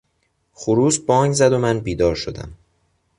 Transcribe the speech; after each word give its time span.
خروس 0.53 0.97
بانگ 0.99 1.33
زد 1.33 1.53
و 1.53 1.57
من 1.57 1.79
بیدار 1.79 2.15
شدم. 2.15 2.53